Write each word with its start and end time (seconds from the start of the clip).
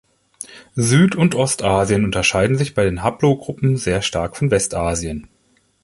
Süd- 0.73 1.15
und 1.15 1.35
Ostasien 1.35 2.05
unterscheiden 2.05 2.57
sich 2.57 2.73
bei 2.73 2.85
den 2.85 3.03
Haplogruppen 3.03 3.77
sehr 3.77 4.01
stark 4.01 4.35
von 4.35 4.49
Westasien. 4.49 5.27